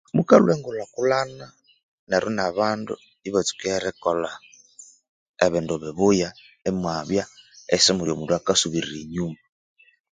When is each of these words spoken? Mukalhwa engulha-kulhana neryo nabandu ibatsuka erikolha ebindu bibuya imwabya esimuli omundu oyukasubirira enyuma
Mukalhwa 0.15 0.51
engulha-kulhana 0.55 1.47
neryo 2.09 2.29
nabandu 2.37 2.93
ibatsuka 3.27 3.65
erikolha 3.77 4.31
ebindu 5.45 5.73
bibuya 5.83 6.29
imwabya 6.69 7.23
esimuli 7.75 8.09
omundu 8.11 8.31
oyukasubirira 8.33 8.97
enyuma 9.03 9.41